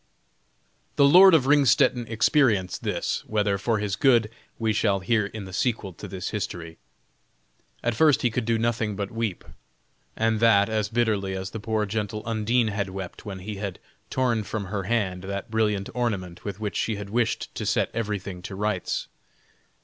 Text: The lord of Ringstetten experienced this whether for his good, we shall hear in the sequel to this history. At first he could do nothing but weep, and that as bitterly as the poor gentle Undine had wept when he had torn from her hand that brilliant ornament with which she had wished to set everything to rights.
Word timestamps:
The 0.95 1.05
lord 1.05 1.35
of 1.35 1.45
Ringstetten 1.45 2.07
experienced 2.07 2.81
this 2.81 3.23
whether 3.27 3.59
for 3.59 3.77
his 3.77 3.95
good, 3.95 4.31
we 4.57 4.73
shall 4.73 5.01
hear 5.01 5.27
in 5.27 5.45
the 5.45 5.53
sequel 5.53 5.93
to 5.93 6.07
this 6.07 6.29
history. 6.31 6.79
At 7.83 7.93
first 7.93 8.23
he 8.23 8.31
could 8.31 8.45
do 8.45 8.57
nothing 8.57 8.95
but 8.95 9.11
weep, 9.11 9.45
and 10.15 10.39
that 10.39 10.69
as 10.69 10.89
bitterly 10.89 11.35
as 11.35 11.51
the 11.51 11.59
poor 11.59 11.85
gentle 11.85 12.23
Undine 12.25 12.69
had 12.69 12.89
wept 12.89 13.25
when 13.27 13.37
he 13.41 13.57
had 13.57 13.77
torn 14.09 14.43
from 14.43 14.65
her 14.73 14.85
hand 14.85 15.25
that 15.25 15.51
brilliant 15.51 15.87
ornament 15.93 16.43
with 16.43 16.59
which 16.59 16.77
she 16.77 16.95
had 16.95 17.11
wished 17.11 17.53
to 17.53 17.63
set 17.63 17.91
everything 17.93 18.41
to 18.41 18.55
rights. 18.55 19.07